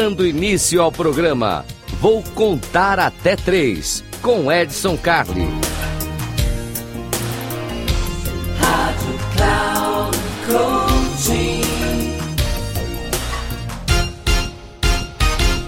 Dando 0.00 0.26
início 0.26 0.80
ao 0.80 0.90
programa, 0.90 1.62
vou 2.00 2.22
contar 2.34 2.98
até 2.98 3.36
três 3.36 4.02
com 4.22 4.50
Edson 4.50 4.96
Carli. 4.96 5.46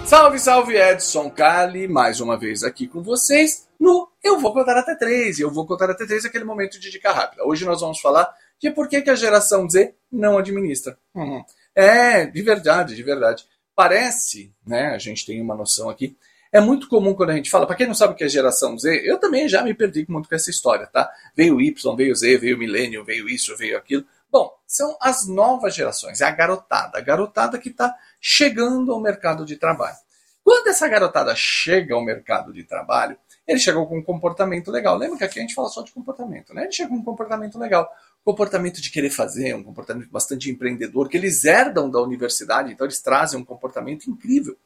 Salve, 0.07 0.39
salve 0.39 0.77
Edson 0.79 1.29
Carli, 1.29 1.87
mais 1.87 2.19
uma 2.19 2.39
vez 2.39 2.65
aqui 2.65 2.89
com 2.89 3.03
vocês 3.03 3.69
no 3.79 4.11
Eu 4.25 4.41
Vou 4.41 4.55
Contar 4.55 4.79
Até 4.79 4.95
Três. 4.95 5.39
E 5.39 5.43
eu 5.43 5.51
vou 5.51 5.67
contar 5.67 5.91
até 5.91 6.07
três 6.07 6.25
aquele 6.25 6.45
momento 6.45 6.81
de 6.81 6.91
dica 6.91 7.13
rápida. 7.13 7.45
Hoje 7.45 7.67
nós 7.67 7.83
vamos 7.83 8.01
falar 8.01 8.35
de 8.59 8.71
por 8.71 8.89
que, 8.89 9.03
que 9.03 9.11
a 9.11 9.15
geração 9.15 9.69
Z 9.69 9.95
não 10.11 10.39
administra. 10.39 10.97
Uhum. 11.15 11.45
É, 11.75 12.25
de 12.25 12.41
verdade, 12.41 12.97
de 12.97 13.03
verdade. 13.03 13.45
Parece, 13.75 14.53
né, 14.67 14.89
a 14.89 14.99
gente 14.99 15.25
tem 15.25 15.41
uma 15.41 15.55
noção 15.55 15.89
aqui, 15.89 16.17
é 16.53 16.61
muito 16.61 16.87
comum 16.87 17.15
quando 17.15 17.31
a 17.31 17.35
gente 17.35 17.49
fala, 17.49 17.67
para 17.67 17.77
quem 17.77 17.87
não 17.87 17.95
sabe 17.95 18.13
o 18.13 18.17
que 18.17 18.25
é 18.25 18.29
geração 18.29 18.79
Z, 18.79 19.03
eu 19.05 19.19
também 19.19 19.49
já 19.49 19.63
me 19.63 19.73
perdi 19.73 20.05
muito 20.09 20.29
com 20.29 20.35
essa 20.35 20.51
história, 20.51 20.87
tá? 20.87 21.11
Veio 21.35 21.59
Y, 21.59 21.97
veio 21.97 22.15
Z, 22.15 22.37
veio 22.37 22.59
milênio, 22.59 23.05
veio 23.05 23.27
isso, 23.27 23.57
veio 23.57 23.79
aquilo. 23.79 24.05
Bom, 24.31 24.53
são 24.67 24.97
as 25.01 25.27
novas 25.27 25.75
gerações, 25.75 26.21
é 26.21 26.27
a 26.27 26.31
garotada, 26.31 26.99
a 26.99 27.01
garotada 27.01 27.59
que 27.59 27.71
está 27.71 27.95
chegando 28.21 28.93
ao 28.93 29.01
mercado 29.01 29.47
de 29.47 29.57
trabalho. 29.57 29.97
Quando 30.45 30.69
essa 30.69 30.87
garotada 30.89 31.35
chega 31.35 31.95
ao 31.95 32.05
mercado 32.05 32.53
de 32.53 32.65
trabalho, 32.65 33.17
eles 33.47 33.63
chegam 33.63 33.87
com 33.87 33.99
um 33.99 34.03
comportamento 34.03 34.71
legal. 34.71 34.97
Lembra 34.97 35.19
que 35.19 35.25
aqui 35.25 35.39
a 35.39 35.43
gente 35.43 35.55
fala 35.55 35.69
só 35.69 35.83
de 35.83 35.93
comportamento, 35.93 36.53
né? 36.53 36.65
Eles 36.65 36.75
chegam 36.75 36.97
com 36.97 37.03
um 37.03 37.05
comportamento 37.05 37.59
legal 37.59 37.91
comportamento 38.25 38.81
de 38.81 38.91
querer 38.91 39.11
fazer, 39.11 39.55
um 39.55 39.63
comportamento 39.63 40.11
bastante 40.11 40.51
empreendedor, 40.51 41.09
que 41.09 41.17
eles 41.17 41.45
herdam 41.45 41.91
da 41.91 42.01
universidade, 42.01 42.73
então 42.73 42.87
eles 42.87 43.01
trazem 43.01 43.41
um 43.41 43.45
comportamento 43.45 44.09
incrível 44.09 44.57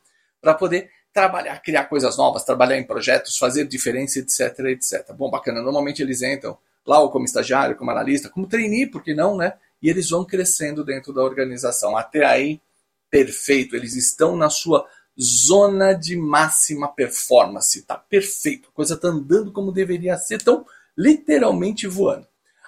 para 0.41 0.55
poder 0.55 0.91
trabalhar, 1.12 1.58
criar 1.61 1.84
coisas 1.84 2.16
novas, 2.19 2.44
trabalhar 2.44 2.77
em 2.77 2.84
projetos, 2.84 3.39
fazer 3.39 3.66
diferença, 3.66 4.19
etc, 4.19 4.58
etc. 4.66 5.12
Bom, 5.14 5.31
bacana, 5.31 5.62
normalmente 5.62 6.03
eles 6.03 6.20
entram 6.20 6.58
lá 6.86 7.00
ou 7.00 7.11
como 7.11 7.25
estagiário, 7.25 7.77
como 7.77 7.91
analista, 7.91 8.28
como 8.28 8.47
trainee, 8.47 8.86
por 8.86 9.03
que 9.03 9.14
não, 9.14 9.36
né? 9.36 9.55
E 9.83 9.88
eles 9.88 10.11
vão 10.11 10.25
crescendo 10.25 10.84
dentro 10.84 11.12
da 11.12 11.22
organização. 11.22 11.97
Até 11.97 12.25
aí, 12.25 12.61
perfeito, 13.11 13.75
eles 13.75 13.97
estão 13.97 14.36
na 14.36 14.50
sua 14.50 14.86
zona 15.19 15.94
de 15.94 16.14
máxima 16.14 16.88
performance, 16.88 17.81
tá 17.83 17.97
perfeito, 17.97 18.69
a 18.69 18.72
coisa 18.72 18.94
está 18.94 19.09
andando 19.09 19.50
como 19.50 19.72
deveria 19.72 20.19
ser, 20.19 20.36
estão 20.36 20.66
literalmente 20.97 21.86
voando. 21.86 22.27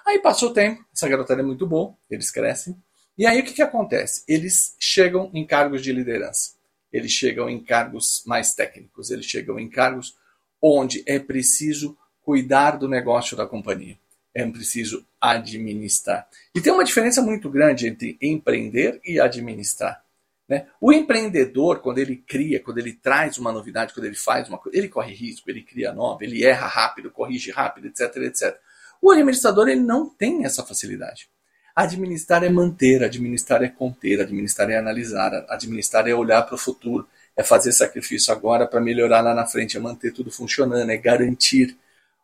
Aí 0.09 0.17
passou 0.17 0.49
o 0.49 0.53
tempo, 0.53 0.83
essa 0.91 1.07
garotada 1.07 1.39
é 1.39 1.45
muito 1.45 1.67
boa, 1.67 1.95
eles 2.09 2.31
crescem. 2.31 2.75
E 3.15 3.27
aí 3.27 3.41
o 3.41 3.43
que, 3.43 3.53
que 3.53 3.61
acontece? 3.61 4.23
Eles 4.27 4.75
chegam 4.79 5.29
em 5.35 5.45
cargos 5.45 5.83
de 5.83 5.93
liderança, 5.93 6.53
eles 6.91 7.11
chegam 7.11 7.47
em 7.47 7.63
cargos 7.63 8.23
mais 8.25 8.55
técnicos, 8.55 9.11
eles 9.11 9.27
chegam 9.27 9.59
em 9.59 9.69
cargos 9.69 10.17
onde 10.59 11.03
é 11.05 11.19
preciso 11.19 11.95
cuidar 12.21 12.71
do 12.71 12.87
negócio 12.87 13.37
da 13.37 13.45
companhia, 13.45 13.99
é 14.33 14.43
preciso 14.47 15.05
administrar. 15.21 16.27
E 16.55 16.59
tem 16.59 16.73
uma 16.73 16.83
diferença 16.83 17.21
muito 17.21 17.47
grande 17.47 17.87
entre 17.87 18.17
empreender 18.19 18.99
e 19.05 19.19
administrar. 19.19 20.03
Né? 20.47 20.65
O 20.81 20.91
empreendedor, 20.91 21.81
quando 21.81 21.99
ele 21.99 22.15
cria, 22.15 22.59
quando 22.59 22.79
ele 22.79 22.93
traz 22.93 23.37
uma 23.37 23.51
novidade, 23.51 23.93
quando 23.93 24.07
ele 24.07 24.15
faz 24.15 24.49
uma 24.49 24.57
coisa, 24.57 24.75
ele 24.75 24.89
corre 24.89 25.13
risco, 25.13 25.51
ele 25.51 25.61
cria 25.61 25.93
nova, 25.93 26.23
ele 26.23 26.43
erra 26.43 26.65
rápido, 26.65 27.11
corrige 27.11 27.51
rápido, 27.51 27.85
etc, 27.85 28.15
etc. 28.23 28.59
O 29.01 29.11
administrador 29.11 29.69
ele 29.69 29.81
não 29.81 30.09
tem 30.09 30.45
essa 30.45 30.63
facilidade. 30.63 31.29
Administrar 31.75 32.43
é 32.43 32.49
manter, 32.49 33.03
administrar 33.03 33.63
é 33.63 33.69
conter, 33.69 34.19
administrar 34.19 34.69
é 34.69 34.77
analisar, 34.77 35.45
administrar 35.47 36.07
é 36.07 36.13
olhar 36.13 36.43
para 36.43 36.55
o 36.55 36.57
futuro, 36.57 37.07
é 37.35 37.43
fazer 37.43 37.71
sacrifício 37.71 38.33
agora 38.33 38.67
para 38.67 38.81
melhorar 38.81 39.21
lá 39.21 39.33
na 39.33 39.45
frente, 39.45 39.77
é 39.77 39.79
manter 39.79 40.11
tudo 40.11 40.29
funcionando, 40.29 40.89
é 40.89 40.97
garantir. 40.97 41.77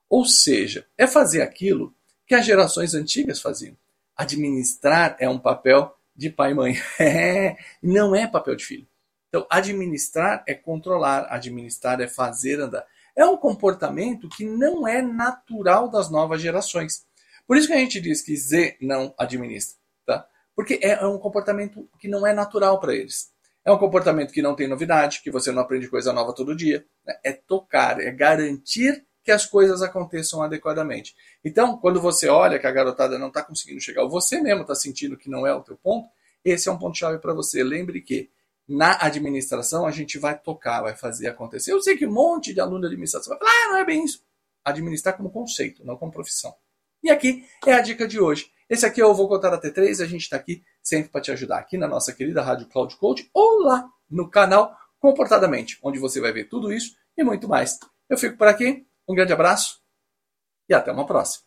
Ou 0.10 0.26
seja, 0.26 0.86
é 0.98 1.08
fazer 1.08 1.42
aquilo 1.42 1.94
que 2.28 2.36
as 2.36 2.46
gerações 2.46 2.94
antigas 2.94 3.40
faziam. 3.40 3.78
Administrar 4.18 5.16
é 5.20 5.30
um 5.30 5.40
papel 5.40 5.96
de 6.16 6.30
pai 6.30 6.52
e 6.52 6.54
mãe. 6.54 6.76
Não 7.82 8.16
é 8.16 8.28
papel 8.28 8.56
de 8.56 8.66
filho. 8.66 8.88
Então, 9.30 9.46
administrar 9.50 10.44
é 10.48 10.54
controlar, 10.54 11.28
administrar 11.30 12.02
é 12.02 12.08
fazer 12.08 12.60
andar 12.60 12.86
é 13.16 13.26
um 13.26 13.38
comportamento 13.38 14.28
que 14.30 14.46
não 14.46 14.88
é 14.88 15.02
natural 15.02 15.90
das 15.90 16.12
novas 16.12 16.42
gerações. 16.42 17.06
Por 17.48 17.58
isso 17.58 17.68
que 17.68 17.74
a 17.74 17.78
gente 17.78 18.02
diz 18.02 18.22
que 18.22 18.36
Z 18.36 18.78
não 18.82 19.14
administra, 19.18 19.78
tá? 20.06 20.28
Porque 20.56 20.80
é, 20.82 20.92
é 20.92 21.06
um 21.06 21.18
comportamento 21.18 21.88
que 22.00 22.08
não 22.08 22.26
é 22.26 22.34
natural 22.34 22.80
para 22.80 22.94
eles. 22.94 23.34
É 23.64 23.72
um 23.72 23.78
comportamento 23.78 24.32
que 24.32 24.42
não 24.42 24.56
tem 24.56 24.68
novidade, 24.68 25.22
que 25.24 25.32
você 25.32 25.52
não 25.52 25.62
aprende 25.62 25.88
coisa 25.88 26.14
nova 26.14 26.34
todo 26.34 26.56
dia. 26.56 26.86
Né? 27.06 27.20
É 27.24 27.32
tocar, 27.34 28.00
é 28.00 28.12
garantir 28.12 29.06
que 29.24 29.32
as 29.32 29.46
coisas 29.46 29.82
aconteçam 29.82 30.44
adequadamente. 30.44 31.16
Então, 31.44 31.78
quando 31.78 32.00
você 32.00 32.30
olha 32.30 32.60
que 32.60 32.68
a 32.68 32.72
garotada 32.72 33.18
não 33.18 33.30
está 33.30 33.44
conseguindo 33.44 33.82
chegar, 33.82 34.04
ou 34.04 34.10
você 34.10 34.40
mesmo 34.40 34.62
está 34.62 34.76
sentindo 34.76 35.18
que 35.18 35.30
não 35.30 35.48
é 35.48 35.54
o 35.54 35.64
teu 35.64 35.76
ponto, 35.76 36.08
esse 36.44 36.70
é 36.70 36.72
um 36.72 36.78
ponto-chave 36.78 37.18
para 37.18 37.34
você. 37.34 37.64
Lembre 37.64 38.02
que 38.02 38.30
na 38.68 38.98
administração 39.00 39.86
a 39.86 39.92
gente 39.92 40.18
vai 40.18 40.38
tocar, 40.38 40.82
vai 40.82 40.96
fazer 40.96 41.28
acontecer. 41.28 41.72
Eu 41.72 41.82
sei 41.82 41.98
que 41.98 42.08
um 42.08 42.12
monte 42.12 42.54
de 42.54 42.60
aluno 42.60 42.82
de 42.82 42.88
administração 42.88 43.30
vai 43.30 43.40
falar, 43.40 43.52
ah, 43.52 43.68
não 43.70 43.78
é 43.78 43.86
bem 43.86 44.04
isso. 44.04 44.24
Administrar 44.64 45.16
como 45.16 45.30
conceito, 45.30 45.86
não 45.86 45.98
como 45.98 46.12
profissão. 46.12 46.54
E 47.04 47.10
aqui 47.10 47.46
é 47.66 47.74
a 47.74 47.82
dica 47.82 48.08
de 48.08 48.20
hoje. 48.20 48.50
Esse 48.68 48.86
aqui 48.86 49.02
eu 49.02 49.14
vou 49.14 49.28
contar 49.28 49.54
até 49.54 49.70
três, 49.70 50.02
a 50.02 50.06
gente 50.06 50.22
está 50.22 50.38
aqui 50.38 50.64
sempre 50.82 51.12
para 51.12 51.22
te 51.22 51.32
ajudar, 51.32 51.60
aqui 51.60 51.78
na 51.78 51.88
nossa 51.88 52.12
querida 52.12 52.42
Rádio 52.42 52.68
Cloud 52.68 52.96
Coach 52.98 53.30
ou 53.34 53.60
lá 53.60 53.88
no 54.10 54.30
canal 54.30 54.76
Comportadamente, 55.00 55.78
onde 55.84 56.00
você 56.00 56.20
vai 56.20 56.34
ver 56.34 56.46
tudo 56.46 56.74
isso 56.74 56.96
e 57.16 57.24
muito 57.24 57.48
mais. 57.48 57.78
Eu 58.10 58.18
fico 58.18 58.38
por 58.38 58.48
aqui, 58.48 58.88
um 59.08 59.14
grande 59.14 59.34
abraço 59.34 59.80
e 60.68 60.74
até 60.74 60.92
uma 60.92 61.06
próxima. 61.06 61.46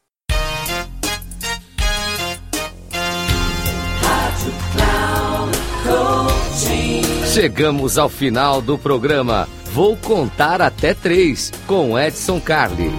Chegamos 7.32 7.98
ao 7.98 8.08
final 8.08 8.60
do 8.60 8.76
programa. 8.76 9.48
Vou 9.72 9.96
contar 9.96 10.60
até 10.60 10.92
três 10.92 11.52
com 11.66 11.98
Edson 11.98 12.40
Carli. 12.40 12.90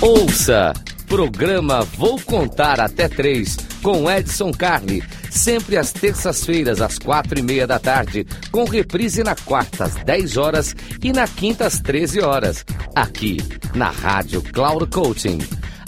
Ouça! 0.00 0.74
Programa 1.06 1.82
Vou 1.96 2.20
Contar 2.20 2.80
Até 2.80 3.08
Três 3.08 3.56
com 3.82 4.10
Edson 4.10 4.52
Carli 4.52 5.02
sempre 5.34 5.76
às 5.76 5.92
terças-feiras, 5.92 6.80
às 6.80 6.98
quatro 6.98 7.38
e 7.38 7.42
meia 7.42 7.66
da 7.66 7.78
tarde, 7.78 8.26
com 8.50 8.64
reprise 8.64 9.22
na 9.22 9.34
quarta, 9.34 9.84
às 9.84 9.94
10 9.96 10.36
horas 10.36 10.74
e 11.02 11.12
na 11.12 11.26
quinta, 11.26 11.66
às 11.66 11.80
13 11.80 12.20
horas, 12.20 12.64
aqui 12.94 13.38
na 13.74 13.90
Rádio 13.90 14.40
Cloud 14.42 14.86
Coaching. 14.86 15.38